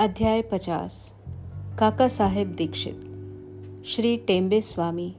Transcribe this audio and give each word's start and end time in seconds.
अध्याय 0.00 0.42
पचास। 0.42 1.14
काका 1.78 2.08
साहेब 2.08 2.54
दीक्षित। 2.54 3.00
श्री 3.86 4.16
टेम्बे 4.16 4.60
स्वामी 4.60 5.16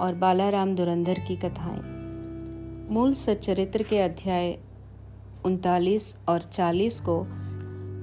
और 0.00 0.14
बालाराम 0.14 0.74
दुरंदर 0.74 1.14
की 1.14 1.36
कथाएँ। 1.36 1.80
मूल 2.90 3.14
सच्चरित्र 3.14 3.82
के 3.82 3.98
अध्याय 3.98 4.58
उनतालीस 5.44 6.16
और 6.28 6.42
चालीस 6.42 7.00
को 7.00 7.20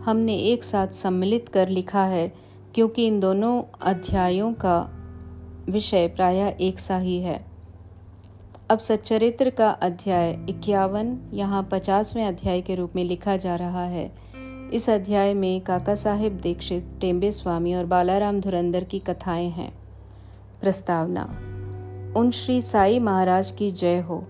हमने 0.05 0.35
एक 0.35 0.63
साथ 0.63 0.87
सम्मिलित 0.87 1.49
कर 1.49 1.69
लिखा 1.69 2.03
है, 2.03 2.33
क्योंकि 2.75 3.07
इन 3.07 3.19
दोनों 3.19 3.63
अध्यायों 3.81 4.53
का 4.53 4.91
विषय 5.69 6.07
प्रायः 6.07 6.47
एक 6.61 6.79
सा 6.79 6.97
ही 6.97 7.21
है। 7.21 7.45
अब 8.69 8.79
सच्चरित्र 8.79 9.49
का 9.49 9.69
अध्याय 9.69 10.45
इक्यावन, 10.49 11.19
यहाँ 11.33 11.69
पचासवें 11.71 12.25
अध्याय 12.25 12.61
के 12.61 12.75
रूप 12.75 12.95
में 12.95 13.03
लिखा 13.03 13.37
जा 13.37 13.55
रहा 13.55 13.83
है। 13.83 14.26
इस 14.73 14.89
अध्याय 14.89 15.33
में 15.33 15.61
काका 15.61 15.95
साहेब 15.95 16.37
दीक्षित 16.37 16.85
टेम्बे 17.01 17.31
स्वामी 17.31 17.73
और 17.73 17.85
बालाराम 17.85 18.41
धुरंधर 18.41 18.83
की 18.83 18.99
कथाएँ 18.99 19.49
हैं। 19.49 19.73
प्रस्तावना, 20.61 21.23
उन 22.19 22.31
श्री 22.31 22.61
साई 22.61 22.99
महाराज 22.99 23.51
की 23.51 23.71
जय 23.71 23.99
हो, 23.99 24.27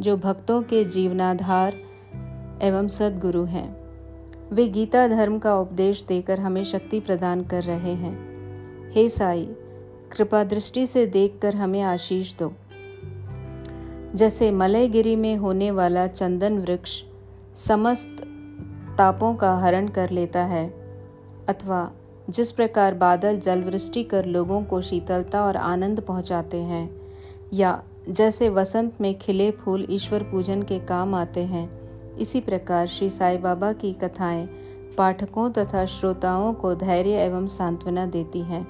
जो 0.00 0.16
भक्तों 0.16 0.62
के 0.62 0.84
जीवनाधार 0.84 1.76
एवं 2.62 2.88
सदगुरु 2.88 3.44
हैं। 3.44 3.76
वे 4.52 4.68
गीता 4.68 5.08
धर्म 5.08 5.38
का 5.38 5.56
उपदेश 5.56 6.04
देकर 6.04 6.40
हमें 6.40 6.64
शक्ति 6.64 7.00
प्रदान 7.00 7.42
कर 7.42 7.62
रहे 7.62 7.94
हैं। 7.94 8.18
हे 8.92 9.08
साई, 9.08 9.46
कृपा 10.12 10.44
दृष्टि 10.44 10.86
से 10.86 11.06
देखकर 11.06 11.54
हमें 11.54 11.82
आशीष 11.82 12.34
दो। 12.34 12.52
जैसे 14.14 14.50
मलयगिरी 14.50 15.16
में 15.16 15.36
होने 15.36 15.70
वाला 15.70 16.06
चंदन 16.06 16.58
वृक्ष 16.58 17.02
समस्त 17.56 18.26
तापों 19.00 19.34
का 19.34 19.56
हरण 19.56 19.88
कर 19.88 20.10
लेता 20.10 20.44
है, 20.44 20.68
अथवा 21.48 21.90
जिस 22.30 22.50
प्रकार 22.50 22.94
बादल 22.94 23.38
जलवृष्टि 23.38 24.04
कर 24.04 24.24
लोगों 24.24 24.64
को 24.64 24.80
शीतलता 24.80 25.44
और 25.44 25.56
आनंद 25.56 26.00
पहुंचाते 26.00 26.56
हैं, 26.56 27.00
या 27.52 27.82
जैसे 28.08 28.48
वसंत 28.48 29.00
में 29.00 29.18
खिले 29.18 29.50
फूल 29.50 29.86
ईश्वर 29.90 30.22
पूजन 30.22 30.62
के 30.62 30.78
काम 30.78 31.14
आते 31.14 31.40
हैं, 31.40 31.80
इसी 32.16 32.40
प्रकार 32.40 32.86
श्री 32.86 33.08
साई 33.08 33.36
बाबा 33.36 33.72
की 33.72 33.92
कथाएँ 33.92 34.46
पाठकों 34.98 35.50
तथा 35.50 35.84
श्रोताओं 35.84 36.54
को 36.54 36.74
धैर्य 36.74 37.10
एवं 37.10 37.46
सांत्वना 37.46 38.06
देती 38.06 38.40
हैं। 38.40 38.66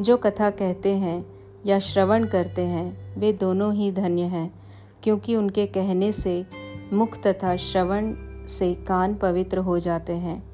जो 0.00 0.16
कथा 0.16 0.50
कहते 0.50 0.92
हैं 0.92 1.26
या 1.66 1.78
श्रवण 1.78 2.24
करते 2.24 2.62
हैं, 2.62 3.18
वे 3.20 3.32
दोनों 3.32 3.74
ही 3.74 3.92
धन्य 3.92 4.22
हैं, 4.22 4.54
क्योंकि 5.02 5.36
उनके 5.36 5.66
कहने 5.66 6.12
से 6.12 6.46
मुख 6.92 7.18
तथा 7.26 7.56
श्रवण 7.56 8.27
से 8.48 8.74
कान 8.74 9.14
पवित्र 9.14 9.58
हो 9.58 9.78
जाते 9.78 10.12
हैं। 10.12 10.44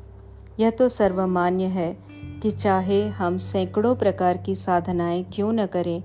यह 0.60 0.70
तो 0.70 0.88
सर्वमान्य 0.88 1.64
है 1.64 1.98
कि 2.42 2.50
चाहे 2.50 3.08
हम 3.08 3.38
सैकड़ों 3.38 3.94
प्रकार 3.94 4.36
की 4.36 4.54
साधनाएँ 4.54 5.26
क्यों 5.32 5.52
न 5.52 5.66
करें, 5.66 6.02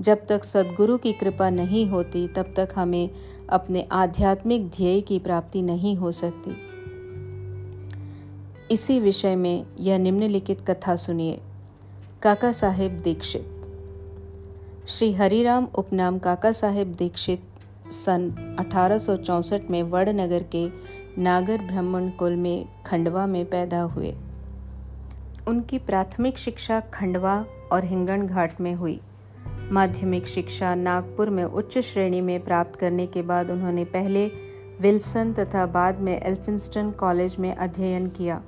जब 0.00 0.26
तक 0.26 0.44
सदगुरु 0.44 0.98
की 0.98 1.12
कृपा 1.12 1.50
नहीं 1.50 1.86
होती, 1.86 2.28
तब 2.28 2.54
तक 2.56 2.68
हमें 2.76 3.10
अपने 3.50 3.88
आध्यात्मिक 3.92 4.68
ध्येय 4.68 5.00
की 5.00 5.18
प्राप्ति 5.18 5.62
नहीं 5.62 5.96
हो 5.96 6.12
सकती। 6.12 6.72
इसी 8.70 9.00
विषय 9.00 9.36
में 9.36 9.66
यह 9.80 9.98
निम्नलिखित 9.98 10.70
कथा 10.70 10.96
सुनिए। 10.96 11.40
काका 12.22 12.52
साहेब 12.52 13.00
दीक्षित। 13.00 13.48
श्री 14.88 15.12
हरिराम 15.12 15.68
उपनाम 15.74 16.18
काका 16.18 16.52
साहेब 16.52 16.94
दीक्षित 16.94 17.42
सन 17.92 18.30
अठारह 18.58 18.98
में 19.70 19.82
वड़नगर 19.82 20.42
के 20.42 20.68
नागर 21.18 21.58
ब्राह्मण 21.58 22.08
कुल 22.08 22.36
में 22.36 22.68
खंडवा 22.86 23.26
में 23.26 23.44
पैदा 23.44 23.80
हुए। 23.80 24.14
उनकी 25.48 25.78
प्राथमिक 25.78 26.38
शिक्षा 26.38 26.80
खंडवा 26.80 27.46
और 27.72 27.84
हिंगण 27.84 28.26
घाट 28.26 28.60
में 28.60 28.74
हुई। 28.74 29.00
माध्यमिक 29.70 30.26
शिक्षा 30.26 30.74
नागपुर 30.74 31.30
में 31.30 31.44
उच्च 31.44 31.78
श्रेणी 31.78 32.20
में 32.20 32.44
प्राप्त 32.44 32.78
करने 32.80 33.06
के 33.06 33.22
बाद 33.22 33.50
उन्होंने 33.50 33.84
पहले 33.84 34.26
विल्सन 34.80 35.32
तथा 35.32 35.66
बाद 35.66 36.00
में 36.00 36.20
एल्फिंस्टन 36.22 36.90
कॉलेज 36.90 37.36
में 37.38 37.56
अध्ययन 37.56 38.08
किया। 38.08 38.42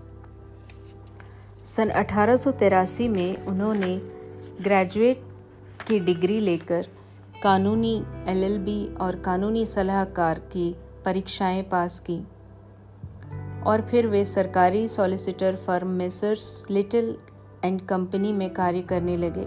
सन 1.64 1.88
अठारह 1.88 2.36
सौ 2.36 2.50
तिरासी 2.50 3.08
में 3.08 3.46
उन्होंने 3.46 3.96
ग्रेजुएट 4.62 5.22
की 5.88 5.98
डिग्री 6.00 6.40
लेकर 6.40 6.86
कानूनी 7.42 8.04
एलएलबी 8.28 8.94
और 8.94 9.16
कानूनी 9.16 9.66
सलाहकार 9.66 10.38
की 10.38 10.74
परीक्षाएँ 11.04 11.62
पास 11.62 11.98
की। 11.98 12.26
और 13.66 13.80
फिर 13.80 14.06
वे 14.06 14.24
सरकारी 14.24 14.86
solicitor 14.88 15.56
firm 15.56 15.88
messrs 15.88 16.66
Little 16.70 17.14
and 17.64 17.80
company 17.80 18.32
में 18.32 18.48
कार्य 18.54 18.82
करने 18.82 19.16
लगे। 19.16 19.46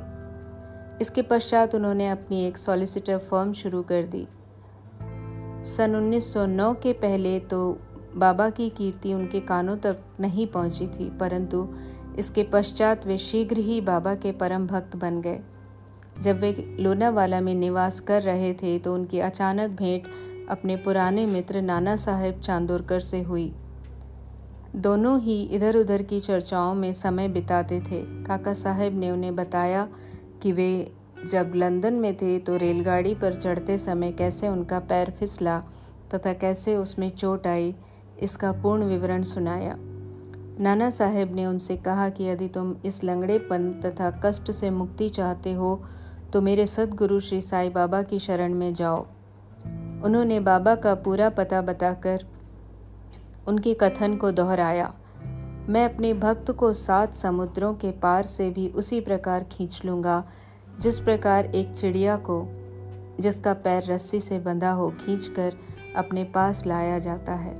इसके 1.01 1.21
पश्चात 1.21 1.75
उन्होंने 1.75 2.07
अपनी 2.09 2.45
एक 2.45 2.57
सॉलिसिटर 2.57 3.17
फर्म 3.17 3.51
शुरू 3.53 3.81
कर 3.81 4.03
दी। 4.05 4.25
सन 5.65 5.95
1909 5.95 6.73
के 6.73 6.93
पहले 6.93 7.39
तो 7.39 7.59
बाबा 8.15 8.49
की 8.49 8.69
कीर्ति 8.69 9.13
उनके 9.13 9.39
कानों 9.39 9.75
तक 9.77 9.97
नहीं 10.19 10.47
पहुँची 10.47 10.87
थी, 10.87 11.09
परंतु 11.09 11.67
इसके 12.19 12.43
पश्चात 12.43 13.05
वे 13.07 13.17
शीघ्र 13.17 13.57
ही 13.57 13.79
बाबा 13.81 14.15
के 14.15 14.31
परम 14.31 14.67
भक्त 14.67 14.95
बन 14.95 15.21
गए। 15.21 15.39
जब 16.21 16.39
वे 16.39 16.51
लोनावाला 16.79 17.41
में 17.41 17.53
निवास 17.55 17.99
कर 17.99 18.21
रहे 18.21 18.53
थे 18.53 18.77
तो 18.79 18.93
उनकी 18.93 19.19
अचानक 19.19 19.77
भेंट 19.77 20.07
अपने 20.49 20.75
पुराने 20.77 21.25
मित्र 21.25 21.61
नाना 21.61 21.95
साहेब 21.95 22.41
चांदोरकर 22.41 22.99
से 22.99 23.21
हुई। 23.21 23.51
दोनों 24.75 25.19
ही 25.19 25.41
इधर 25.43 25.77
उधर 25.77 26.01
की 26.01 26.19
चर्चाओं 26.19 26.73
में 26.75 26.91
समय 26.93 27.27
बिताते 27.27 27.79
थे। 27.81 28.01
काका 28.23 28.53
साहब 28.53 28.99
ने 28.99 29.11
उन्हें 29.11 29.35
बताया 29.35 29.87
कि 30.43 30.51
वे 30.51 30.91
जब 31.25 31.51
लंदन 31.55 31.93
में 31.93 32.15
थे 32.17 32.37
तो 32.39 32.57
रेलगाड़ी 32.57 33.13
पर 33.15 33.35
चढ़ते 33.35 33.77
समय 33.77 34.11
कैसे 34.11 34.47
उनका 34.47 34.79
पैर 34.79 35.11
फिसला 35.11 35.59
तथा 36.15 36.33
कैसे 36.33 36.75
उसमें 36.75 37.09
चोट 37.11 37.47
आई, 37.47 37.75
इसका 38.19 38.51
पूर्ण 38.51 38.83
विवरण 38.83 39.23
सुनाया। 39.23 39.75
नाना 40.59 40.89
साहेब 40.89 41.35
ने 41.35 41.45
उनसे 41.45 41.77
कहा 41.77 42.07
कि 42.09 42.23
यदि 42.23 42.47
तुम 42.47 42.75
इस 42.85 43.03
लंगड़ेपन 43.03 43.71
तथा 43.85 44.09
कष्ट 44.25 44.51
से 44.51 44.69
मुक्ति 44.69 45.09
चाहते 45.09 45.53
हो 45.53 45.79
तो 46.33 46.41
मेरे 46.41 46.65
सदगुरु 46.65 47.19
श्री 47.19 47.41
साई 47.41 47.69
बाबा 47.69 48.01
की 48.01 48.19
शरण 48.19 48.53
में 48.53 48.73
जाओ। 48.73 49.05
उन्होंने 50.03 50.39
बाबा 50.39 50.75
का 50.75 50.95
पूरा 50.95 51.29
पता 51.29 51.61
बताकर 51.61 52.25
उनके 53.47 53.73
कथन 53.73 54.15
को 54.15 54.31
दोहराया। 54.31 54.93
मैं 55.69 55.83
अपने 55.85 56.13
भक्त 56.13 56.51
को 56.51 56.73
सात 56.73 57.15
समुद्रों 57.15 57.73
के 57.73 57.91
पार 57.91 58.23
से 58.23 58.49
भी 58.49 58.67
उसी 58.69 58.99
प्रकार 59.01 59.43
खींच 59.43 59.81
लूँगा, 59.85 60.23
जिस 60.79 60.99
प्रकार 60.99 61.45
एक 61.45 61.73
चिड़िया 61.73 62.15
को, 62.17 62.45
जिसका 63.19 63.53
पैर 63.53 63.91
रस्सी 63.91 64.19
से 64.21 64.39
बंधा 64.39 64.71
हो 64.71 64.89
खींचकर 64.89 65.57
अपने 65.95 66.23
पास 66.23 66.65
लाया 66.67 66.99
जाता 66.99 67.33
है। 67.33 67.55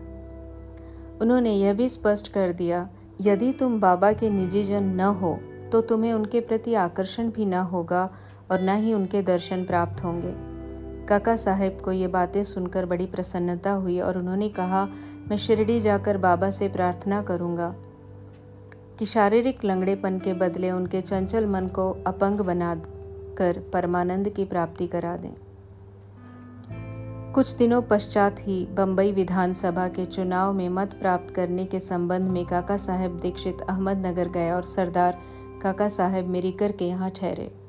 उन्होंने 1.21 1.53
यह 1.53 1.73
भी 1.73 1.89
स्पष्ट 1.89 2.27
कर 2.27 2.51
दिया, 2.51 2.89
यदि 3.21 3.51
तुम 3.51 3.79
बाबा 3.79 4.11
के 4.11 4.29
निजी 4.29 4.63
जन 4.63 4.83
न 4.83 4.99
हो 4.99 5.39
तो 5.71 5.81
तुम्हें 5.81 6.13
उनके 6.13 6.39
प्रति 6.39 6.73
आकर्षण 6.73 7.29
भी 7.29 7.45
न 7.45 7.53
होगा 7.53 8.09
और 8.51 8.61
न 8.61 8.77
ही 8.77 8.93
उनके 8.93 9.21
दर्शन 9.21 9.63
प्राप्त 9.63 10.03
होंगे। 10.03 10.46
काका 11.09 11.35
साहेब 11.35 11.77
को 11.85 11.91
ये 11.91 12.07
बातें 12.07 12.43
सुनकर 12.43 12.85
बड़ी 12.85 13.05
प्रसन्नता 13.05 13.71
हुई 13.71 13.99
और 13.99 14.17
उन्होंने 14.17 14.49
कहा, 14.49 14.85
मैं 15.29 15.37
शिरडी 15.37 15.79
जाकर 15.79 16.17
बाबा 16.17 16.49
से 16.49 16.67
प्रार्थना 16.67 17.21
करूँगा। 17.21 17.75
कि 18.99 19.05
शारीरिक 19.05 19.65
लंगड़ेपन 19.65 20.19
के 20.19 20.33
बदले 20.33 20.71
उनके 20.71 21.01
चंचल 21.01 21.45
मन 21.45 21.67
को 21.67 21.97
अपंग 22.07 22.41
बना 22.41 22.75
कर 23.37 23.63
परमानंद 23.73 24.29
की 24.29 24.45
प्राप्ति 24.45 24.87
करा 24.87 25.17
दें। 25.17 25.33
कुछ 27.33 27.51
दिनों 27.51 27.81
पश्चात 27.81 28.35
ही 28.39 28.65
बम्बई 28.65 29.11
विधानसभा 29.11 29.87
के 29.87 30.05
चुनाव 30.05 30.53
में 30.53 30.69
मत 30.69 30.93
प्राप्त 30.93 31.35
करने 31.35 31.65
के 31.65 31.79
संबंध 31.79 32.21
में 32.21 32.45
काका 32.45 32.77
साहेब 32.77 33.17
दीक्षित 33.17 33.57
अहमदनगर 33.69 34.29
गए 34.29 34.51
और 34.51 34.63
सरदार 34.63 35.17
काका 35.61 35.87
साहेब 35.87 36.27
मेरीकर 36.27 36.71
के 36.71 36.85
यहाँ 36.85 37.09
ठहरे। 37.09 37.66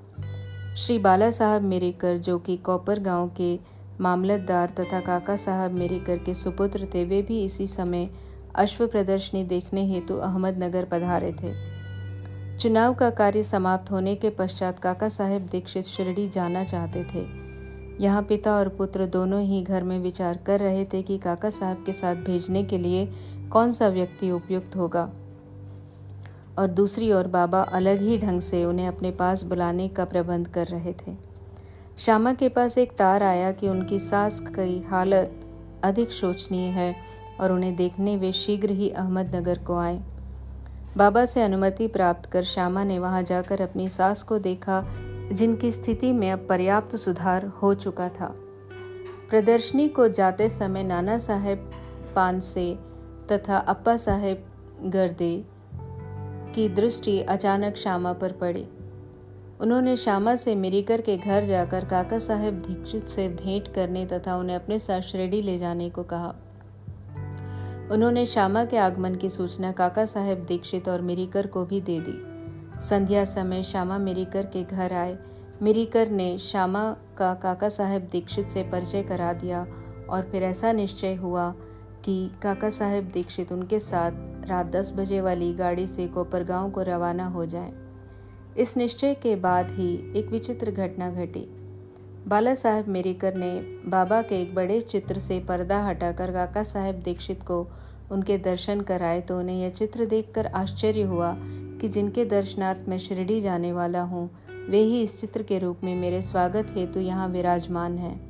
श्री 0.76 0.98
बाला 0.98 1.30
साहब 1.30 1.62
मेरेकर, 1.62 2.16
जो 2.16 2.38
कि 2.38 2.56
कौपर 2.56 2.98
गाँव 2.98 3.30
के 3.36 3.58
मामलतदार 4.00 4.70
तथा 4.70 5.00
काका 5.00 5.36
साहब 5.36 5.70
मेरेकर 5.70 6.18
के 6.18 6.34
सुपुत्र 6.34 6.88
थे, 6.94 7.04
वे 7.04 7.22
भी 7.22 7.44
इसी 7.44 7.66
समय 7.66 8.08
अश्व 8.54 8.86
प्रदर्शनी 8.86 9.44
देखने 9.44 9.86
हेतु 9.86 10.16
अहमदनगर 10.16 10.84
पधारे 10.84 11.32
थे। 11.32 11.78
चुनाव 12.58 12.94
का 12.94 13.10
कार्य 13.10 13.42
समाप्त 13.42 13.90
होने 13.90 14.14
के 14.14 14.30
पश्चात 14.30 14.78
काका 14.78 15.08
साहेब 15.08 15.46
दीक्षित 15.46 15.84
शिरडी 15.84 16.26
जाना 16.26 16.64
चाहते 16.64 17.04
थे। 17.04 17.26
यहाँ 18.04 18.22
पिता 18.22 18.54
और 18.54 18.68
पुत्र 18.68 19.06
दोनों 19.06 19.42
ही 19.42 19.62
घर 19.62 19.82
में 19.82 19.98
विचार 19.98 20.36
कर 20.36 20.60
रहे 20.60 20.84
थे 20.84 21.02
कि 21.02 21.18
काका 21.18 21.50
साहब 21.50 21.82
के 21.86 21.92
साथ 21.92 22.14
भेजने 22.14 22.64
के 22.64 22.78
लिए 22.78 23.08
कौन 23.52 23.72
सा 23.72 23.88
व्यक्ति 23.88 24.30
उपयुक्त 24.30 24.76
होगा। 24.76 25.10
और 26.58 26.68
दूसरी 26.68 27.12
ओर 27.12 27.26
बाबा 27.26 27.60
अलग 27.62 28.00
ही 28.00 28.18
ढंग 28.18 28.40
से 28.40 28.64
उन्हें 28.64 28.88
अपने 28.88 29.10
पास 29.10 29.42
बुलाने 29.44 29.88
का 29.88 30.04
प्रबंध 30.04 30.48
कर 30.48 30.66
रहे 30.66 30.92
थे। 30.92 31.16
श्यामा 31.98 32.32
के 32.32 32.48
पास 32.48 32.78
एक 32.78 32.92
तार 32.92 33.22
आया 33.22 33.52
कि 33.52 33.68
उनकी 33.68 33.98
सास 33.98 34.40
की 34.40 34.80
हालत 34.82 35.40
अधिक 35.84 36.10
शोचनीय 36.10 36.68
है 36.70 36.94
और 37.40 37.52
उन्हें 37.52 37.76
देखने 37.76 38.16
वे 38.16 38.32
शीघ्र 38.32 38.70
ही 38.70 38.90
अहमदनगर 38.90 39.58
को 39.58 39.76
आए। 39.76 40.00
बाबा 40.96 41.24
से 41.24 41.42
अनुमति 41.42 41.86
प्राप्त 41.88 42.30
कर 42.30 42.42
श्यामा 42.42 42.84
ने 42.84 42.98
वहाँ 42.98 43.22
जाकर 43.22 43.60
अपनी 43.60 43.88
सास 43.88 44.22
को 44.22 44.38
देखा, 44.38 44.84
जिनकी 45.32 45.70
स्थिति 45.72 46.12
में 46.12 46.30
अब 46.32 46.46
पर्याप्त 46.48 46.96
सुधार 46.96 47.46
हो 47.62 47.74
चुका 47.74 48.08
था। 48.08 48.34
प्रदर्शनी 49.30 49.88
को 49.88 50.08
जाते 50.08 50.48
समय 50.48 50.82
नाना 50.82 51.18
साहेब 51.18 51.70
पानसे 52.16 52.78
तथा 53.32 53.58
अप्पा 53.58 53.96
साहेब 53.96 54.44
गर्दे 54.84 55.44
की 56.58 56.68
दृष्टि 56.68 57.20
अचानक 57.20 57.76
श्यामा 57.76 58.12
पर 58.12 58.32
पड़ी। 58.32 58.68
उन्होंने 59.60 59.96
श्यामा 59.96 60.34
से 60.34 60.54
मिरीकर 60.54 61.00
के 61.00 61.16
घर 61.16 61.44
जाकर 61.44 61.84
काका 61.84 62.18
साहेब 62.18 62.54
दीक्षित 62.54 63.06
से 63.06 63.28
भेंट 63.28 63.68
करने 63.68 64.06
तथा 64.06 64.36
उन्हें 64.36 64.56
अपने 64.56 64.78
साथ 64.78 65.00
शिरडी 65.00 65.42
ले 65.42 65.58
जाने 65.58 65.90
को 65.90 66.02
कहा। 66.02 66.34
उन्होंने 67.92 68.26
श्यामा 68.26 68.64
के 68.64 68.76
आगमन 68.76 69.14
की 69.14 69.28
सूचना 69.28 69.72
काका 69.72 70.04
साहेब 70.04 70.44
दीक्षित 70.44 70.88
और 70.88 71.00
मिरीकर 71.00 71.46
को 71.46 71.64
भी 71.64 71.80
दे 71.80 72.00
दी। 72.00 72.22
संध्या 72.80 73.24
समय 73.24 73.62
श्यामा 73.62 73.98
मिरीकर 73.98 74.46
के 74.46 74.64
घर 74.64 74.92
आए। 74.92 75.18
मिरीकर 75.62 76.08
ने 76.08 76.38
श्यामा 76.38 76.96
का 77.18 77.34
काका 77.34 77.68
साहेब 77.68 78.08
दीक्षित 78.12 78.46
से 78.46 78.62
परिचय 78.62 79.02
करा 79.02 79.32
दिया 79.32 79.66
और 80.10 80.28
फिर 80.32 80.42
ऐसा 80.42 80.72
निश्चय 80.72 81.14
हुआ 81.14 81.54
कि 82.08 82.30
काका 82.42 82.68
साहेब 82.70 83.04
दीक्षित 83.04 83.50
उनके 83.52 83.78
साथ 83.78 84.46
रात 84.46 84.66
दस 84.66 84.92
बजे 84.96 85.20
वाली 85.20 85.52
गाड़ी 85.54 85.86
से 85.86 86.06
कोपरगांव 86.06 86.70
को 86.70 86.82
रवाना 86.82 87.26
हो 87.26 87.46
जाए। 87.46 87.72
इस 88.58 88.76
निश्चय 88.76 89.14
के 89.14 89.34
बाद 89.36 89.70
ही 89.70 89.88
एक 90.16 90.30
विचित्र 90.30 90.70
घटना 90.70 91.10
घटी। 91.10 91.44
बाला 92.28 92.54
साहेब 92.54 92.88
मेरीकर 92.88 93.34
ने 93.34 93.50
बाबा 93.86 94.22
के 94.22 94.40
एक 94.42 94.54
बड़े 94.54 94.80
चित्र 94.80 95.18
से 95.18 95.38
पर्दा 95.40 95.82
हटाकर 95.84 96.32
काका 96.32 96.62
साहेब 96.62 97.02
दीक्षित 97.02 97.42
को 97.42 97.60
उनके 98.10 98.38
दर्शन 98.38 98.80
कराए 98.80 99.20
तो 99.20 99.38
उन्हें 99.38 99.56
यह 99.56 99.68
चित्र 99.68 100.04
देखकर 100.04 100.46
आश्चर्य 100.46 101.02
हुआ 101.02 101.34
कि 101.38 101.88
जिनके 101.88 102.24
दर्शनार्थ 102.24 102.88
मैं 102.88 102.98
शिरडी 102.98 103.40
जाने 103.40 103.72
वाला 103.72 104.02
हूँ, 104.02 104.30
वे 104.70 104.78
ही 104.78 105.02
इस 105.02 105.20
चित्र 105.20 105.42
के 105.42 105.58
रूप 105.58 105.84
में 105.84 105.94
मेरे 105.94 106.22
स्वागत 106.22 106.66
हेतु 106.70 107.00
यहाँ 107.00 107.28
विराजमान 107.28 107.98
हैं। 107.98 108.27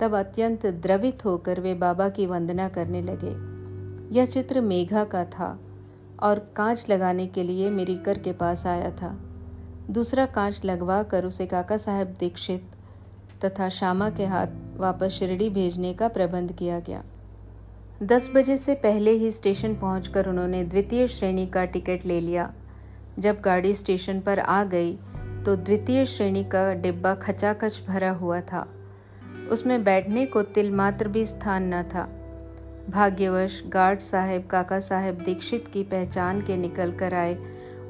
तब 0.00 0.14
अत्यंत 0.14 0.66
द्रवित 0.66 1.24
होकर 1.24 1.60
वे 1.60 1.74
बाबा 1.74 2.08
की 2.08 2.26
वंदना 2.26 2.68
करने 2.68 3.02
लगे। 3.02 3.32
यह 4.18 4.26
चित्र 4.26 4.60
मेघा 4.60 5.04
का 5.04 5.24
था 5.24 5.58
और 6.22 6.38
कांच 6.56 6.86
लगाने 6.90 7.26
के 7.26 7.42
लिए 7.42 7.70
मेरीकर 7.70 8.18
के 8.18 8.32
पास 8.32 8.66
आया 8.66 8.90
था। 8.90 9.18
दूसरा 9.90 10.26
कांच 10.26 10.60
लगवा 10.64 11.02
कर 11.02 11.24
उसे 11.24 11.46
काका 11.46 11.76
साहब 11.76 12.14
दीक्षित 12.20 12.70
तथा 13.44 13.68
श्यामा 13.68 14.10
के 14.10 14.26
हाथ 14.26 14.46
वापस 14.76 15.08
शिरडी 15.08 15.50
भेजने 15.50 15.92
का 15.94 16.08
प्रबंध 16.08 16.52
किया 16.52 16.80
गया। 16.80 17.02
दस 18.02 18.30
बजे 18.34 18.56
से 18.56 18.74
पहले 18.74 19.10
ही 19.10 19.30
स्टेशन 19.32 19.74
पहुंचकर 19.74 20.28
उन्होंने 20.28 20.64
द्वितीय 20.64 21.06
श्रेणी 21.06 21.46
का 21.46 21.64
टिकट 21.64 22.06
ले 22.06 22.20
लिया। 22.20 22.52
जब 23.18 23.40
गाड़ी 23.40 23.74
स्टेशन 23.74 24.20
पर 24.20 24.38
आ 24.38 24.62
गई 24.64 24.92
तो 25.44 25.56
द्वितीय 25.56 26.04
श्रेणी 26.06 26.44
का 26.44 26.72
डिब्बा 26.74 27.14
खचाखच 27.14 27.82
भरा 27.88 28.10
हुआ 28.10 28.40
था। 28.40 28.66
उसमें 29.50 29.84
बैठने 29.84 30.26
को 30.26 30.42
तिल 30.42 30.72
मात्र 30.72 31.08
भी 31.08 31.26
स्थान 31.26 31.74
न 31.74 31.82
था। 31.82 32.08
भाग्यवश 32.90 33.62
गार्ड 33.66 34.00
साहेब, 34.00 34.46
काका 34.46 34.80
साहेब 34.80 35.14
दीक्षित 35.14 35.68
की 35.72 35.82
पहचान 35.82 36.40
के 36.40 36.56
निकल 36.56 36.92
कर 36.92 37.14
आए 37.14 37.38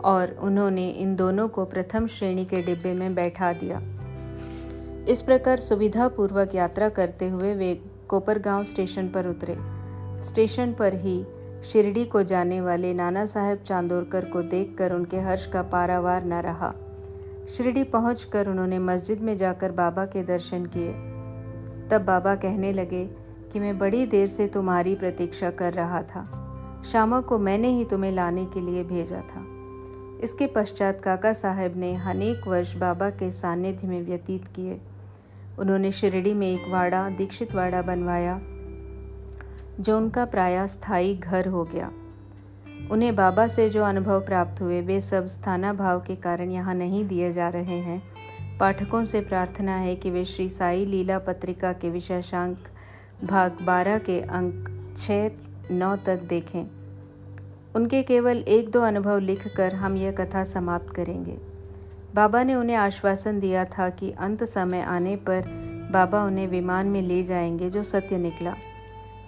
और 0.05 0.39
उन्होंने 0.43 0.91
इन 0.91 1.17
दोनों 1.17 1.49
को 1.49 1.65
प्रथम 1.65 2.07
श्रेणी 2.07 2.45
के 2.45 2.63
डिब्बे 2.63 2.95
में 2.95 3.15
बैठा 3.15 3.53
दिया। 3.53 3.83
इस 5.09 5.23
प्रकार 5.23 5.59
सुविधापूर्वक 5.59 6.55
यात्रा 6.55 6.89
करते 6.89 7.29
हुए 7.29 7.55
वे 7.55 7.81
कोपरगांव 8.09 8.65
स्टेशन 8.65 9.09
पर 9.09 9.27
उतरे। 9.27 9.57
स्टेशन 10.23 10.73
पर 10.73 10.95
ही 10.95 11.27
शिरडी 11.73 12.05
को 12.05 12.23
जाने 12.23 12.61
वाले 12.61 12.95
नाना 12.95 13.25
साहेब 13.25 13.59
चांदोरकर 13.59 14.25
को 14.25 14.43
देखकर 14.43 14.93
उनके 14.93 15.21
हर्ष 15.21 15.47
का 15.47 15.63
पारावार 15.63 16.25
न 16.25 16.33
रहा। 16.33 16.75
शिरडी 17.57 17.85
पहुंचकर 17.85 18.49
उन्होंने 18.49 18.79
मस्जिद 18.79 19.21
में 19.21 19.37
जाकर 19.37 19.73
बाबा 19.73 20.05
के 20.05 20.23
दर्शन 20.23 20.67
किए। 20.67 21.10
तब 21.91 22.05
बाबा 22.05 22.35
कहने 22.35 22.73
लगे 22.73 23.05
कि 23.53 23.61
मैं 23.61 23.79
बड़ी 23.79 24.07
देर 24.07 24.27
से 24.27 24.47
तुम्हारी 24.47 24.95
प्रतीक्षा 24.95 25.51
कर 25.51 25.73
रहा 25.73 26.03
था। 26.03 26.29
शामा 26.85 27.21
को 27.21 27.39
मैंने 27.39 27.69
ही 27.69 27.85
तुम्हें 27.85 28.13
लाने 28.13 28.45
के 28.45 28.61
लिए 28.61 28.85
भेजा 28.85 29.21
था। 29.21 29.47
इसके 30.23 30.47
पश्चात 30.47 31.01
काका 31.01 31.33
साहब 31.33 31.73
ने 31.77 31.97
अनेक 31.97 32.47
वर्ष 32.47 32.77
बाबा 32.77 33.11
के 33.11 33.31
सानिध्य 33.31 33.89
में 33.89 34.03
व्यतीत 34.03 34.45
किए। 34.45 34.81
उन्होंने 35.59 35.93
शिरडी 35.93 36.35
में 36.35 36.55
एक 36.55 36.65
वाड़ा, 36.69 37.11
दीक्षित 37.11 37.55
वाड़ा 37.55 37.83
बनवाया, 37.83 38.41
जो 39.81 39.97
उनका 39.97 40.25
प्राय 40.25 40.67
स्थायी 40.67 41.15
घर 41.15 41.49
हो 41.49 41.65
गया। 41.65 41.91
उन्हें 42.91 43.17
बाबा 43.17 43.47
से 43.47 43.71
जो 43.71 43.85
अनुभव 43.85 44.21
प्राप्त 44.21 44.63
हुए, 44.63 44.81
वे 44.81 45.01
सब 45.01 45.27
स्थाना 45.27 45.73
भाव 45.73 46.01
के 46.01 46.17
कारण 46.17 46.51
यहाँ 46.51 46.75
नहीं 46.75 47.09
दिए 47.09 47.31
जा 47.31 47.49
रहे 47.49 47.79
हैं। 47.79 48.03
पाठकों 48.61 49.05
से 49.05 49.21
प्रार्थना 49.21 49.77
है 49.77 49.97
कि 49.97 50.11
वे 50.11 50.25
श्री 50.25 50.49
साई 50.49 50.85
लीला 50.85 51.19
पत्रिका 51.19 51.73
के 51.73 51.91
विशेषांक 51.91 52.59
भाग 53.25 53.59
बारह 53.63 53.99
के 53.99 54.21
अंक 54.21 54.69
छः 54.99 55.31
नौ 55.71 55.97
तक 55.97 56.17
देखें। 56.17 56.71
उनके 57.75 58.03
केवल 58.03 58.37
एक 58.37 58.71
दो 58.71 58.81
अनुभव 58.81 59.19
लिखकर 59.19 59.75
हम 59.75 59.97
यह 59.97 60.13
कथा 60.13 60.45
समाप्त 60.45 60.95
करेंगे। 60.95 61.39
बाबा 62.15 62.43
ने 62.43 62.55
उन्हें 62.55 62.77
आश्वासन 62.77 63.41
दिया 63.41 63.65
था 63.65 63.89
कि 63.89 64.11
अंत 64.11 64.45
समय 64.45 64.81
आने 64.81 65.17
पर 65.17 65.45
बाबा 65.93 66.25
उन्हें 66.25 66.49
विमान 66.49 66.87
में 66.87 67.03
ले 67.03 67.23
जाएँगे 67.23 67.71
जो 67.71 67.83
सत्य 67.83 68.19
निकला। 68.19 68.55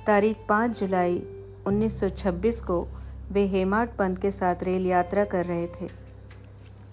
तारीख 0.07 0.37
पाँच 0.49 0.81
जुलाई 0.81 1.23
1926 1.67 2.61
को 2.61 2.89
वे 3.33 3.47
हेमाड 3.47 3.89
पंत 3.97 4.19
के 4.19 4.31
साथ 4.31 4.57
रेल 4.63 4.87
यात्रा 4.87 5.25
कर 5.25 5.45
रहे 5.45 5.67
थे। 5.67 5.89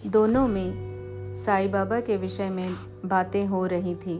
दोनों 0.07 0.47
में 0.47 0.88
साई 1.35 1.67
बाबा 1.67 1.99
के 1.99 2.17
विषय 2.17 2.49
में 2.49 2.75
बातें 3.05 3.45
हो 3.47 3.65
रही 3.65 3.95
थी। 3.95 4.19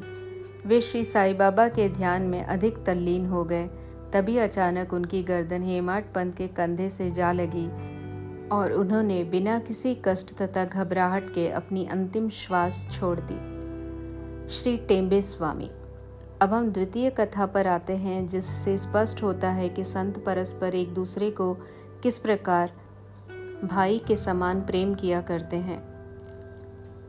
वे 0.66 0.82
श्री 0.82 1.04
साई 1.06 1.34
बाबा 1.34 1.68
के 1.68 1.90
ध्यान 1.90 2.22
में 2.22 2.44
अधिक 2.44 2.78
तल्लीन 2.86 3.26
हो 3.26 3.44
गए, 3.44 3.68
तभी 4.14 4.38
अचानक 4.38 4.94
उनकी 4.94 5.24
गर्दन 5.24 5.64
हेमाट 5.64 6.14
पंत 6.14 6.36
के 6.38 6.48
कंधे 6.48 6.90
से 6.90 7.12
जा 7.12 7.32
लगी 7.32 7.68
और 8.50 8.74
उन्होंने 8.74 9.24
बिना 9.24 9.60
किसी 9.60 9.96
कष्ट 10.06 10.36
तथा 10.38 10.66
घबराहट 10.66 11.34
के 11.34 11.50
अपनी 11.50 11.86
अंतिम 11.86 12.30
श्वास 12.30 12.88
छोड़ 12.92 13.20
दी। 13.22 14.50
श्री 14.50 14.78
टेम्बे 14.78 15.22
स्वामी, 15.22 15.70
अब 16.42 16.54
हम 16.54 16.72
द्वितीय 16.72 17.10
कथा 17.10 17.46
पर 17.46 17.68
आते 17.68 17.96
हैं, 17.98 18.28
जिससे 18.28 18.78
स्पष्ट 18.78 19.24
होता 19.24 19.50
है 19.50 19.70
कि 19.70 19.84
संत 19.84 20.24
परस्पर 20.26 20.76
एक 20.76 20.94
दूसरे 20.94 21.32
को 21.32 21.54
किस 22.04 22.20
प्रकार 22.20 22.72
भाई 23.64 24.02
के 24.08 24.16
समान 24.16 24.62
प्रेम 24.62 24.96
किया 24.96 25.22
करते 25.22 25.58
हैं। 25.58 25.99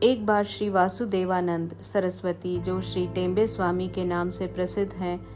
एक 0.03 0.25
बार 0.25 0.43
श्री 0.43 0.69
वासुदेवानंद 0.69 1.75
सरस्वती, 1.81 2.59
जो 2.59 2.81
श्री 2.81 3.07
टेम्बे 3.07 3.47
स्वामी 3.47 3.87
के 3.87 4.05
नाम 4.05 4.29
से 4.29 4.47
प्रसिद्ध 4.47 4.93
हैं, 4.93 5.27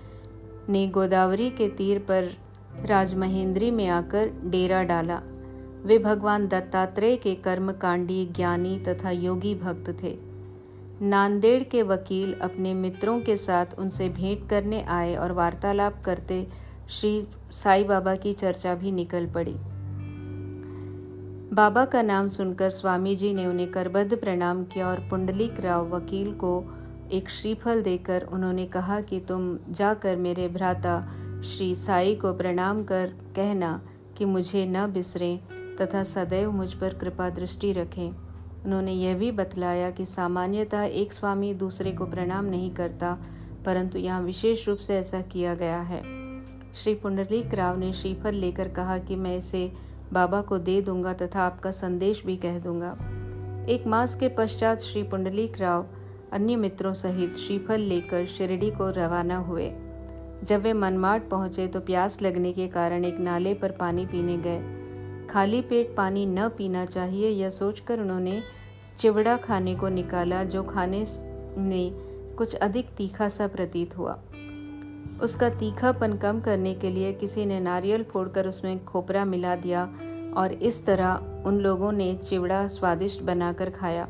ने 0.70 0.88
गोदावरी 0.88 1.50
के 1.50 1.68
तीर 1.68 2.00
पर 2.00 2.30
राजमहेंद्री 2.86 3.72
में 3.72 3.88
आकर 3.88 4.30
डेरा 4.46 4.84
डाला। 4.84 5.22
वे 5.84 5.98
भगवान 5.98 6.48
दत्तात्रेय 6.48 7.16
के 7.16 7.36
कर्मकांडी 7.36 8.26
ज्ञानी 8.26 8.80
तथा 8.80 9.12
योगी 9.12 9.56
भक्त 9.56 10.04
थे। 10.04 10.18
नांदेड़ 11.02 11.64
के 11.64 11.84
वकील 11.84 12.34
अपने 12.34 12.74
मित्रों 12.74 13.20
के 13.22 13.38
साथ 13.38 13.66
उनसे 13.80 14.10
भेंट 14.10 14.50
करने 14.50 14.84
आए 14.84 15.16
और 15.16 15.32
वार्तालाप 15.32 16.02
करते 16.06 16.48
श्री 16.90 17.28
साई 17.52 17.84
बाबा 17.84 18.16
की 18.16 18.34
चर्चा 18.34 18.76
भी 18.76 18.92
निकल 18.92 19.26
पड़ी। 19.26 19.56
बाबा 21.56 21.84
का 21.86 22.02
नाम 22.02 22.28
सुनकर 22.28 22.70
स्वामी 22.70 23.16
जी 23.16 23.34
ने 23.34 23.46
उन्हें 23.46 23.72
करबद्ध 23.72 24.16
प्रणाम 24.16 24.64
किया 24.64 24.88
और 24.88 25.00
पुंडलिक 25.00 25.60
राव 25.60 25.88
वकील 25.96 26.34
को 26.34 26.50
एक 27.12 27.30
श्रीफल 27.30 27.84
देकर 27.84 28.22
उन्होंने 28.22 28.66
कहा 28.66 29.00
कि 29.02 29.20
तुम 29.20 29.58
जाकर 29.70 30.16
मेरे 30.16 30.48
भ्राता 30.48 30.98
श्री 31.46 31.76
साई 31.76 32.16
को 32.16 32.34
प्रणाम 32.34 32.84
कर 32.84 33.14
कहना 33.36 33.82
कि 34.18 34.26
मुझे 34.26 34.66
न 34.66 34.86
बिसरें 34.94 35.40
तथा 35.76 36.04
सदैव 36.04 36.52
मुझ 36.52 36.74
पर 36.74 36.94
कृपा 36.94 37.30
दृष्टि 37.30 37.72
रखें। 37.72 38.10
उन्होंने 38.10 38.94
यह 38.94 39.18
भी 39.18 39.32
बतलाया 39.32 39.90
कि 39.92 40.06
सामान्यतः 40.06 40.84
एक 40.84 41.14
स्वामी 41.14 41.54
दूसरे 41.54 41.92
को 41.92 42.06
प्रणाम 42.06 42.46
नहीं 42.46 42.74
करता, 42.76 43.18
परंतु 43.66 44.00
यहाँ 44.00 44.22
विशेष 44.22 44.68
रूप 44.68 44.78
से 44.80 44.98
ऐसा 44.98 45.22
किया 45.22 45.56
गया 45.56 45.82
है। 45.84 46.04
श्री 46.76 46.96
पुंडलिक 46.96 47.54
राव 47.54 47.80
ने 47.80 47.94
श्रीफल 47.94 48.36
लेकर 48.36 48.68
कहा 48.68 48.98
कि 48.98 49.16
मैं 49.16 49.38
इसे 49.38 49.72
बाबा 50.14 50.42
को 50.42 50.58
दे 50.58 50.82
दूँगा 50.82 51.14
तथा 51.14 51.42
आपका 51.42 51.72
संदेश 51.72 52.24
भी 52.26 52.36
कह 52.36 52.60
दूँगा। 52.60 52.92
एक 53.70 53.88
मास 53.88 54.16
के 54.16 54.28
पश्चात 54.30 54.80
श्री 54.80 55.04
पुंडलिक 55.04 55.60
राव 55.62 55.86
अन्य 56.34 56.56
मित्रों 56.56 56.94
सहित 56.94 57.36
श्रीफल 57.38 57.80
लेकर 57.80 58.26
शिरडी 58.26 58.72
को 58.72 58.90
रवाना 58.90 59.38
हुए। 59.38 59.72
जब 60.44 60.62
वे 60.62 60.74
मनमाड 60.74 61.30
पहुँचे 61.30 61.68
तो 61.68 61.80
प्यास 61.80 62.22
लगने 62.22 62.54
के 62.54 62.68
कारण 62.68 63.06
एक 63.06 63.20
नाले 63.20 63.54
पर 63.54 63.72
पानी 63.72 64.06
पीने 64.06 64.38
गए। 64.38 65.28
खाली 65.28 65.62
पेट 65.62 65.96
पानी 65.96 66.26
न 66.26 66.48
पीना 66.50 66.86
चाहिए 66.86 67.30
यह 67.30 67.50
सोचकर 67.50 68.00
उन्होंने 68.00 68.42
चिवड़ा 69.00 69.36
खाने 69.38 69.76
को 69.76 69.90
निकाला, 69.90 70.44
जो 70.44 70.64
खाने 70.64 71.06
में 71.58 72.36
कुछ 72.38 72.56
अधिक 72.56 72.90
तीखा 72.98 73.28
सा 73.30 73.48
प्रतीत 73.48 73.98
हुआ। 73.98 74.20
उसका 75.22 75.50
तीखापन 75.50 76.18
कम 76.18 76.40
करने 76.40 76.74
के 76.74 76.90
लिए 76.90 77.14
किसी 77.14 77.46
ने 77.46 77.60
नारियल 77.60 78.04
फोड़कर 78.04 78.48
उसमें 78.48 78.86
खोपरा 78.86 79.26
मिला 79.26 79.56
दिया 79.56 79.90
और 80.38 80.54
इस 80.54 80.86
तरह 80.86 81.44
उन 81.46 81.60
लोगों 81.60 81.92
ने 81.92 82.16
चिवड़ा 82.16 82.68
स्वादिष्ट 82.68 83.22
बनाकर 83.22 83.70
खाया। 83.70 84.08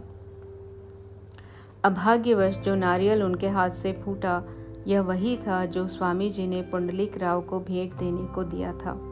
अभाग्यवश 1.83 2.55
जो 2.55 2.75
नारियल 2.75 3.23
उनके 3.23 3.47
हाथ 3.47 3.69
से 3.69 3.93
फूटा, 3.93 4.43
यह 4.87 5.01
वही 5.01 5.37
था 5.37 5.65
जो 5.65 5.87
स्वामी 5.87 6.29
जी 6.29 6.47
ने 6.47 6.61
पुंडलिक 6.61 7.17
राव 7.17 7.41
को 7.41 7.59
भेंट 7.59 7.93
देने 7.93 8.33
को 8.33 8.43
दिया 8.43 8.71
था। 8.71 9.11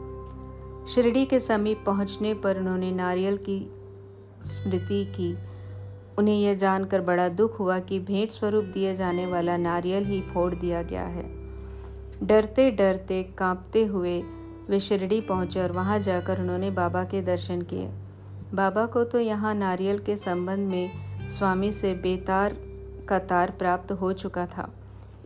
शिरडी 0.94 1.26
के 1.26 1.40
समीप 1.40 1.82
पहुँचने 1.86 2.34
पर 2.34 2.58
उन्होंने 2.58 2.92
नारियल 2.92 3.36
की 3.36 3.70
स्मृति 4.42 5.04
की। 5.04 5.38
उन्हें 6.18 6.36
यह 6.36 6.54
जानकर 6.54 7.00
बड़ा 7.00 7.28
दुख 7.28 7.58
हुआ 7.58 7.78
कि 7.78 7.98
भेंट 7.98 8.30
स्वरूप 8.30 8.64
दिए 8.64 8.94
जाने 8.94 9.26
वाला 9.26 9.56
नारियल 9.56 10.04
ही 10.04 10.20
फोड़ 10.20 10.54
दिया 10.54 10.82
गया 10.82 11.04
है। 11.04 11.43
डरते 12.22 12.70
डरते 12.70 13.22
कांपते 13.38 13.84
हुए 13.84 14.20
वे 14.68 14.80
शिरडी 14.80 15.20
पहुँचे 15.20 15.60
और 15.60 15.72
वहाँ 15.72 15.98
जाकर 15.98 16.40
उन्होंने 16.40 16.70
बाबा 16.70 17.04
के 17.04 17.22
दर्शन 17.22 17.62
किए। 17.62 17.88
बाबा 18.54 18.84
को 18.86 19.04
तो 19.04 19.20
यहाँ 19.20 19.54
नारियल 19.54 19.98
के 19.98 20.16
संबंध 20.16 20.68
में 20.68 21.30
स्वामी 21.30 21.72
से 21.72 21.92
बेतार 21.94 22.56
का 23.08 23.18
तार 23.18 23.50
प्राप्त 23.50 23.92
हो 23.92 24.12
चुका 24.12 24.46
था। 24.46 24.70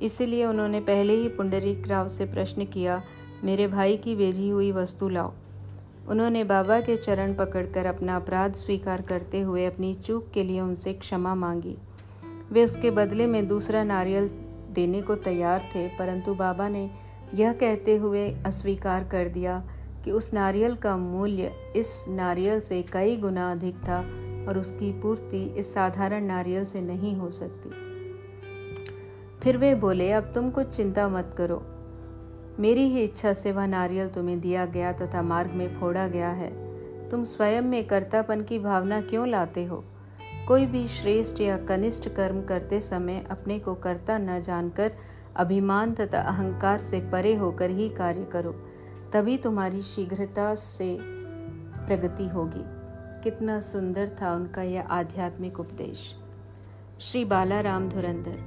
इसीलिए 0.03 0.45
उन्होंने 0.45 0.81
पहले 0.81 1.15
ही 1.15 1.29
पुंडरीक 1.29 1.89
राव 1.89 2.09
से 2.09 2.27
प्रश्न 2.27 2.65
किया, 2.65 3.03
मेरे 3.45 3.67
भाई 3.67 3.97
की 3.97 4.15
भेजी 4.17 4.49
हुई 4.49 4.73
वस्तु 4.73 5.09
लाओ। 5.09 5.33
उन्होंने 6.09 6.45
बाबा 6.45 6.81
के 6.81 6.97
चरण 6.97 7.35
पकड़कर 7.35 7.87
अपना 7.87 8.17
अपराध 8.17 8.55
स्वीकार 8.55 9.03
करते 9.03 9.41
हुए 9.41 9.65
अपनी 9.67 9.95
चूक 9.95 10.31
के 10.35 10.45
लिए 10.45 10.61
उनसे 10.61 10.93
क्षमा 10.93 11.35
मांगी। 11.35 11.77
वे 12.53 12.65
उसके 12.65 12.91
बदले 12.91 13.27
में 13.27 13.47
दूसरा 13.49 13.83
नारियल 13.85 14.31
देने 14.71 15.03
को 15.03 15.15
तैयार 15.15 15.69
थे, 15.75 15.87
परंतु 15.89 16.35
बाबा 16.35 16.69
ने 16.69 16.91
यह 17.35 17.53
कहते 17.53 17.97
हुए 17.97 18.29
अस्वीकार 18.47 19.05
कर 19.05 19.29
दिया 19.29 19.63
कि 20.05 20.11
उस 20.11 20.33
नारियल 20.35 20.75
का 20.75 20.97
मूल्य 20.97 21.53
इस 21.77 22.05
नारियल 22.09 22.61
से 22.61 22.83
कई 22.83 23.17
गुना 23.17 23.51
अधिक 23.53 23.77
था 23.77 23.99
और 24.49 24.59
उसकी 24.59 24.93
पूर्ति 24.93 25.43
इस 25.59 25.75
साधारण 25.75 26.25
नारियल 26.25 26.65
से 26.65 26.81
नहीं 26.81 27.17
हो 27.17 27.31
सकती। 27.31 27.71
फिर 29.41 29.57
वे 29.57 29.75
बोले, 29.75 30.13
अब 30.13 30.33
तुम 30.35 30.51
कुछ 30.51 30.77
चिंता 30.77 31.09
मत 31.09 31.35
करो। 31.39 31.63
मेरी 32.61 32.89
ही 32.89 33.03
इच्छा 33.05 33.33
से 33.33 33.53
वह 33.53 33.67
नारियल 33.67 34.09
तुम्हें 34.09 34.41
दिया 34.41 34.67
गया 34.67 34.93
तथा 34.93 35.23
मार्ग 35.23 35.53
में 35.53 35.75
फोड़ा 35.75 36.07
गया 36.09 36.31
है। 36.31 36.51
तुम 37.09 37.25
स्वयं 37.25 37.63
में 37.63 37.87
कर्तापन 37.87 38.43
की 38.43 38.59
भावना 38.59 39.01
क्यों 39.01 39.29
लाते 39.29 39.65
हो? 39.65 39.85
कोई 40.49 40.67
भी 40.67 40.87
श्रेष्ठ 40.87 41.41
या 41.41 41.57
कनिष्ठ 41.57 42.09
कर्म 42.09 42.43
करते 42.43 42.81
समय 42.81 43.27
अपने 43.31 43.59
को 43.59 43.75
कर्ता 43.75 44.19
न 44.19 44.41
जानकर, 44.41 44.93
अभिमान 45.37 45.95
तथा 45.95 46.21
अहंकार 46.21 46.79
से 46.79 47.01
परे 47.01 47.35
होकर 47.35 47.71
ही 47.71 47.89
कार्य 47.89 48.25
करो, 48.25 48.53
तभी 49.13 49.39
तुम्हारी 49.39 49.83
शीघ्रता 49.83 50.55
से 50.55 50.99
प्रगति 51.87 52.29
होगी। 52.29 52.63
कितना 53.23 53.61
सुंदर 53.61 54.17
था 54.23 54.35
उनका 54.35 54.63
यह 54.63 54.83
आध्यात्मिक 54.83 55.61
उपदेश। 55.61 56.17
श्री 57.01 57.25
बालाराम 57.25 57.89
धुरंधर। 57.89 58.39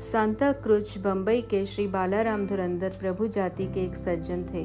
सांता 0.00 0.52
क्रुज 0.52 0.98
बम्बई 0.98 1.42
के 1.42 1.66
श्री 1.66 1.86
बालाराम 1.86 2.46
धुरंधर 2.46 2.88
प्रभु 2.88 3.26
जाति 3.26 3.66
के 3.66 3.84
एक 3.84 3.96
सज्जन 3.96 4.44
थे। 4.44 4.64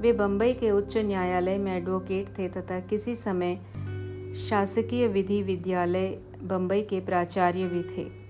वे 0.00 0.12
बम्बई 0.12 0.52
के 0.52 0.70
उच्च 0.70 0.96
न्यायालय 0.96 1.58
में 1.58 1.76
एडवोकेट 1.76 2.38
थे 2.38 2.48
तथा 2.48 2.80
किसी 2.80 3.14
समय 3.14 3.58
शासकीय 4.34 5.06
विधि 5.06 5.42
विद्यालय 5.42 6.18
बम्बई 6.42 6.82
के 6.82 7.00
प्राचार्य 7.00 7.64
भी 7.64 7.82
थे। 7.82 8.24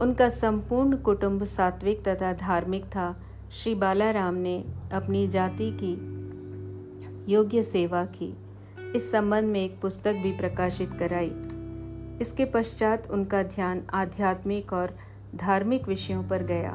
उनका 0.00 0.28
संपूर्ण 0.28 0.96
कुटुंब 0.96 1.44
सात्विक 1.44 2.08
तथा 2.08 2.32
धार्मिक 2.32 2.84
था। 2.84 3.22
श्री 3.52 3.74
बालाराम 3.74 4.34
ने 4.34 4.64
अपनी 4.92 5.28
जाति 5.28 5.78
की 5.82 6.16
योग्य 7.32 7.62
सेवा 7.62 8.04
की। 8.04 8.36
इस 8.96 9.12
संबंध 9.12 9.44
में 9.44 9.64
एक 9.64 9.80
पुस्तक 9.80 10.12
भी 10.12 10.32
प्रकाशित 10.32 10.90
कराई। 10.98 11.32
इसके 12.20 12.44
पश्चात 12.44 13.10
उनका 13.10 13.42
ध्यान 13.42 13.82
आध्यात्मिक 13.94 14.72
और 14.72 14.96
धार्मिक 15.34 15.88
विषयों 15.88 16.24
पर 16.24 16.42
गया। 16.42 16.72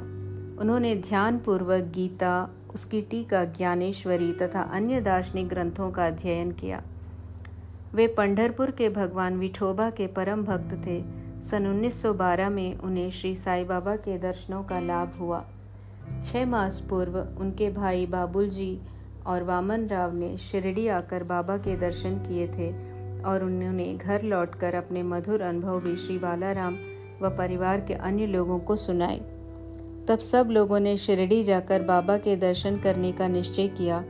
उन्होंने 0.62 0.96
ध्यान 0.96 1.40
पूर्वक 1.40 1.82
गीता, 1.82 2.50
उसकी 2.74 3.02
टीका 3.02 3.46
ज्ञानेश्वरी 3.46 4.34
तथा 4.34 4.62
अन्य 4.62 5.02
दार्शनिक 5.02 5.48
ग्रंथों 5.48 5.92
का 5.92 6.08
अध्ययन 6.08 6.52
किया। 6.52 6.84
वे 7.96 8.08
पंढरपुर 8.08 8.72
के 8.72 8.90
भगवान 8.90 9.38
विठोबा 9.38 9.90
के 9.90 10.08
परम 10.08 10.44
भक्त 10.44 10.74
थे। 10.88 11.02
सन 11.44 11.66
1912 11.68 12.50
में 12.50 12.78
उन्हें 12.78 13.12
श्री 13.12 13.36
साई 13.36 13.64
बाबा 13.64 13.96
के 13.96 14.18
दर्शनों 14.18 14.64
का 14.64 14.80
लाभ 14.80 15.18
हुआ। 15.20 15.44
छः 16.26 16.46
मास 16.46 16.80
पूर्व 16.90 17.18
उनके 17.40 17.70
भाई 17.70 18.06
बाबुल 18.06 18.50
जी 18.50 18.80
और 19.28 19.44
वामन 19.44 19.88
राव 19.88 20.14
ने 20.14 20.38
शिरडी 20.38 20.88
आकर 20.88 21.24
बाबा 21.24 21.58
के 21.58 21.76
दर्शन 21.76 22.16
किए 22.18 22.48
थे 22.48 22.72
और 23.22 23.44
उन्होंने 23.44 23.94
घर 23.94 24.22
लौटकर 24.22 24.76
अपने 24.76 25.04
मधुर 25.04 25.42
अनुभव 25.42 25.80
भी 25.80 25.96
श्री 25.96 26.18
बालाराम 26.18 26.78
व 27.22 27.30
परिवार 27.30 27.80
के 27.80 27.94
अन्य 27.94 28.26
लोगों 28.26 28.60
को 28.60 28.76
सुनाए। 28.76 29.18
तब 30.08 30.20
सब 30.20 30.48
लोगों 30.52 30.80
ने 30.80 30.98
शिरडी 30.98 31.44
जाकर 31.44 31.82
बाबा 31.82 32.18
के 32.18 32.36
दर्शन 32.36 32.78
करने 32.78 33.12
का 33.12 33.28
निश्चय 33.28 33.68
किया। 33.68 34.04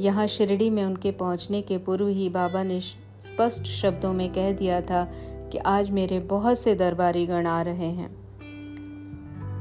यहाँ 0.00 0.26
शिरडी 0.26 0.70
में 0.70 0.84
उनके 0.84 1.10
पहुँचने 1.10 1.62
के 1.62 1.78
पूर्व 1.78 2.06
ही 2.06 2.28
बाबा 2.28 2.62
ने 2.62 2.80
स्पष्ट 3.22 3.64
शब्दों 3.64 4.12
में 4.12 4.32
कह 4.32 4.52
दिया 4.52 4.80
था 4.80 5.12
कि 5.52 5.58
आज 5.58 5.90
मेरे 5.90 6.18
बहुत 6.18 6.58
से 6.58 6.74
दरबारी 6.74 7.26
गण 7.26 7.46
आ 7.46 7.62
रहे 7.62 7.86
हैं। 7.86 8.22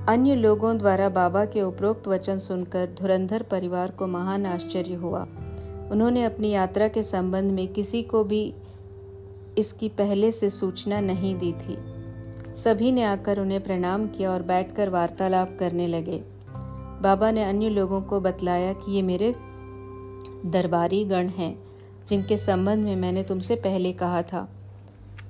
अन्य 0.05 0.35
लोगों 0.35 0.77
द्वारा 0.77 1.09
बाबा 1.09 1.45
के 1.45 1.61
उपरोक्त 1.61 2.07
वचन 2.07 2.37
सुनकर 2.37 2.89
धुरंधर 3.01 3.43
परिवार 3.43 3.91
को 3.91 4.07
महान 4.07 4.45
आश्चर्य 4.45 4.93
हुआ। 4.93 5.27
उन्होंने 5.91 6.23
अपनी 6.23 6.49
यात्रा 6.49 6.87
के 6.87 7.03
संबंध 7.03 7.51
में 7.51 7.67
किसी 7.67 8.03
को 8.03 8.23
भी 8.23 8.53
इसकी 9.57 9.89
पहले 9.89 10.31
से 10.31 10.49
सूचना 10.49 10.99
नहीं 10.99 11.35
दी 11.35 11.53
थी। 11.53 11.77
सभी 12.53 12.91
ने 12.91 13.03
आकर 13.03 13.39
उन्हें 13.39 13.63
प्रणाम 13.63 14.07
किया 14.07 14.31
और 14.31 14.41
बैठकर 14.41 14.89
वार्तालाप 14.89 15.57
करने 15.59 15.87
लगे। 15.87 16.23
बाबा 17.01 17.31
ने 17.31 17.43
अन्य 17.43 17.69
लोगों 17.69 18.01
को 18.01 18.19
बतलाया 18.19 18.73
कि 18.73 18.91
ये 18.91 19.01
मेरे 19.01 19.35
दरबारी 20.45 21.05
गण 21.05 21.27
हैं। 21.27 21.70
जिनके 22.07 22.37
संबंध 22.37 22.85
में 22.85 22.95
मैंने 22.95 23.23
तुमसे 23.23 23.55
पहले 23.55 23.93
कहा 23.93 24.21
था। 24.21 24.49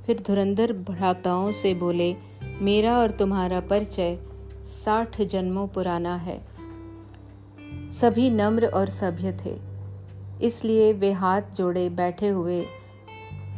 फिर 0.05 0.23
धुरंधर 0.27 0.73
भ्राताओं 0.73 1.51
से 1.51 1.73
बोले 1.73 2.15
मेरा 2.43 2.97
और 2.97 3.11
तुम्हारा 3.11 3.59
परिचय 3.59 4.19
साठ 4.65 5.21
जन्मों 5.21 5.67
पुराना 5.67 6.15
है। 6.15 6.41
सभी 7.91 8.29
नम्र 8.29 8.65
और 8.65 8.89
सभ्य 8.89 9.37
थे। 9.45 9.59
इसलिए 10.45 10.93
वे 10.93 11.11
हाथ 11.11 11.41
जोड़े 11.41 11.89
बैठे 11.89 12.27
हुए 12.27 12.61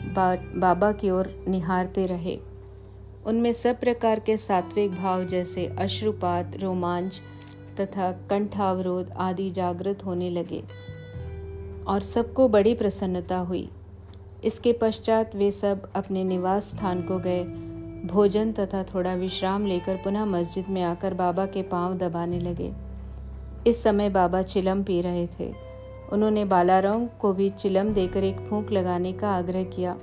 बा, 0.03 0.35
बाबा 0.35 0.91
की 0.91 1.09
ओर 1.09 1.45
निहारते 1.47 2.05
रहे। 2.05 2.39
उनमें 3.25 3.53
सब 3.53 3.79
प्रकार 3.79 4.19
के 4.19 4.37
सात्विक 4.37 4.91
भाव 4.95 5.23
जैसे 5.23 5.75
अश्रुपात 5.79 6.51
रोमांच 6.57 7.21
तथा 7.79 8.11
कंठावरोध 8.11 9.11
आदि 9.11 9.51
जागृत 9.51 10.05
होने 10.05 10.29
लगे। 10.29 10.63
और 11.87 12.01
सबको 12.01 12.47
बड़ी 12.47 12.73
प्रसन्नता 12.75 13.37
हुई। 13.37 13.69
इसके 14.43 14.73
पश्चात 14.73 15.35
वे 15.35 15.51
सब 15.51 15.89
अपने 15.95 16.23
निवास 16.23 16.69
स्थान 16.69 17.01
को 17.01 17.19
गए। 17.19 17.43
भोजन 18.05 18.51
तथा 18.51 18.83
थोड़ा 18.83 19.13
विश्राम 19.13 19.65
लेकर 19.65 19.95
पुनः 19.95 20.25
मस्जिद 20.25 20.65
में 20.69 20.81
आकर 20.83 21.13
बाबा 21.13 21.45
के 21.45 21.61
पाँव 21.61 21.93
दबाने 21.97 22.39
लगे। 22.39 22.71
इस 23.67 23.83
समय 23.83 24.09
बाबा 24.09 24.41
चिलम 24.41 24.83
पी 24.83 25.01
रहे 25.01 25.27
थे। 25.39 25.51
उन्होंने 26.11 26.45
बालाराम 26.45 27.05
को 27.07 27.33
भी 27.33 27.49
चिलम 27.49 27.93
देकर 27.93 28.23
एक 28.23 28.39
फूंक 28.39 28.71
लगाने 28.71 29.13
का 29.13 29.31
आग्रह 29.31 29.63
किया। 29.63 29.97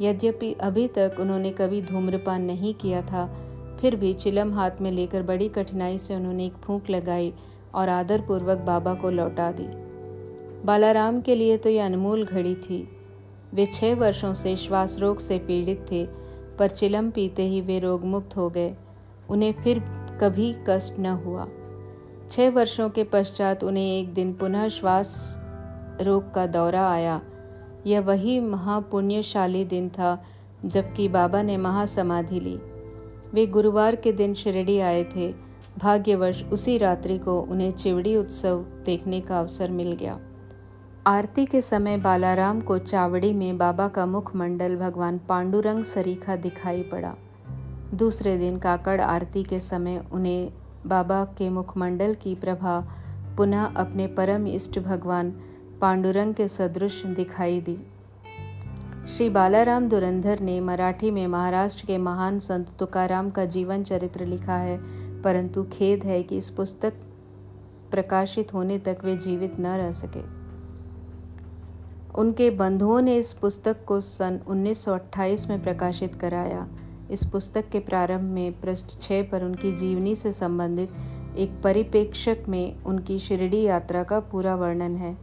यद्यपि 0.00 0.52
अभी 0.52 0.88
तक 0.88 1.16
उन्होंने 1.20 1.50
कभी 1.50 1.82
धूम्रपान 1.82 2.42
नहीं 2.42 2.74
किया 2.74 3.02
था, 3.02 3.26
फिर 3.80 3.96
भी 3.96 4.12
चिलम 4.14 4.52
हाथ 4.52 4.80
में 4.80 4.90
लेकर 4.92 5.22
बड़ी 5.22 5.48
कठिनाई 5.48 5.98
से 5.98 6.16
उन्होंने 6.16 6.46
एक 6.46 6.52
फूंक 6.52 6.90
लगाई 6.90 7.32
और 7.74 7.88
आदरपूर्वक 7.88 8.58
बाबा 8.58 8.94
को 8.94 9.10
लौटा 9.10 9.52
दी। 9.52 9.87
बालाराम 10.64 11.20
के 11.20 11.34
लिए 11.34 11.56
तो 11.56 11.68
यह 11.68 11.86
अनमोल 11.86 12.24
घड़ी 12.24 12.54
थी। 12.54 12.88
वे 13.54 13.66
छह 13.66 13.94
वर्षों 13.94 14.34
से 14.34 14.56
श्वास 14.56 14.98
रोग 14.98 15.18
से 15.18 15.38
पीड़ित 15.38 15.86
थे, 15.90 16.06
पर 16.58 16.70
चिलम 16.70 17.10
पीते 17.10 17.42
ही 17.42 17.60
वे 17.60 17.78
रोग 17.78 18.04
मुक्त 18.04 18.36
हो 18.36 18.50
गए। 18.50 18.76
उन्हें 19.30 19.52
फिर 19.52 19.78
कभी 20.20 20.54
कष्ट 20.68 20.98
न 20.98 21.06
हुआ। 21.06 21.48
छह 22.30 22.50
वर्षों 22.50 22.90
के 22.90 23.04
पश्चात 23.04 23.64
उन्हें 23.64 24.00
एक 24.00 24.14
दिन 24.14 24.32
पुनः 24.32 24.68
श्वास 24.68 25.40
रोग 26.02 26.34
का 26.34 26.46
दौरा 26.46 26.90
आया। 26.90 27.22
यह 27.86 28.00
वही 28.00 28.40
महापुण्यशाली 28.40 29.64
दिन 29.64 29.88
था, 29.88 30.24
जबकि 30.64 31.08
बाबा 31.08 31.42
ने 31.42 31.56
महासमाधि 31.56 32.40
ली। 32.40 32.58
वे 33.34 33.46
गुरुवार 33.46 33.96
के 33.96 34.12
दिन 34.12 34.34
शिरडी 34.34 34.78
आए 34.78 35.04
थे। 35.04 35.34
भाग्यवश 35.78 36.44
उसी 36.44 36.78
रात्रि 36.78 37.18
को 37.18 37.40
उन्हें 37.40 37.70
चिवड़ी 37.70 38.16
उत्सव 38.16 38.64
देखने 38.86 39.20
का 39.20 39.40
अवसर 39.40 39.70
मिल 39.70 39.92
गया। 39.92 40.20
आरती 41.08 41.44
के 41.46 41.60
समय 41.60 41.96
बालाराम 41.96 42.60
को 42.60 42.76
चावड़ी 42.78 43.32
में 43.32 43.58
बाबा 43.58 43.86
का 43.88 44.04
मुखमंडल 44.06 44.76
भगवान 44.76 45.18
पांडुरंग 45.18 45.84
सरीखा 45.84 46.36
दिखाई 46.36 46.82
पड़ा। 46.82 47.14
दूसरे 47.94 48.36
दिन 48.38 48.58
काकड़ 48.58 49.00
आरती 49.00 49.42
के 49.42 49.60
समय 49.60 50.04
उन्हें 50.12 50.52
बाबा 50.86 51.24
के 51.24 51.48
मुखमंडल 51.50 52.14
की 52.14 52.34
प्रभा 52.34 52.78
पुनः 53.36 53.64
अपने 53.64 54.06
परम 54.06 54.46
इष्ट 54.46 54.78
भगवान 54.78 55.30
पांडुरंग 55.80 56.34
के 56.34 56.48
सदृश 56.48 57.02
दिखाई 57.06 57.60
दी। 57.60 57.78
श्री 59.06 59.30
बालाराम 59.30 59.88
दुरंधर 59.88 60.40
ने 60.40 60.60
मराठी 60.60 61.10
में 61.10 61.26
महाराष्ट्र 61.26 61.86
के 61.86 61.98
महान 61.98 62.38
संत 62.38 62.76
तुकाराम 62.78 63.30
का 63.30 63.44
जीवन 63.44 63.82
चरित्र 63.82 64.26
लिखा 64.26 64.56
है, 64.56 64.78
परंतु 65.22 65.66
खेद 65.72 66.04
है 66.04 66.22
कि 66.22 66.36
इस 66.36 66.50
पुस्तक 66.50 67.00
प्रकाशित 67.90 68.54
होने 68.54 68.78
तक 68.78 68.98
वे 69.04 69.16
जीवित 69.16 69.60
न 69.60 69.66
रह 69.66 69.92
सके। 69.92 70.37
उनके 72.18 72.50
बंधुओं 72.50 73.00
ने 73.00 73.16
इस 73.16 73.32
पुस्तक 73.32 73.84
को 73.84 74.00
सन 74.00 74.40
1928 74.48 75.48
में 75.50 75.62
प्रकाशित 75.62 76.14
कराया। 76.14 76.68
इस 77.10 77.24
पुस्तक 77.24 77.68
के 77.68 77.78
प्रारंभ 77.78 78.20
में 78.20 78.60
पृष्ठ 78.60 79.00
छः 79.00 79.30
पर 79.30 79.44
उनकी 79.44 79.72
जीवनी 79.72 80.14
से 80.14 80.32
संबंधित 80.32 80.92
एक 81.36 81.60
परिप्रेक्षक 81.64 82.38
में 82.48 82.82
उनकी 82.82 83.18
शिरडी 83.18 83.62
यात्रा 83.62 84.02
का 84.02 84.20
पूरा 84.20 84.54
वर्णन 84.54 84.96
है। 84.96 85.16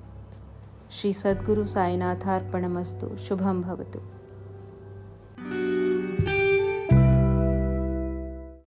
श्री 0.91 1.13
सद्गुरु 1.13 1.65
साईनाथार्पणमस्तु 1.65 3.17
शुभम 3.17 3.61
भवतु। 3.61 4.14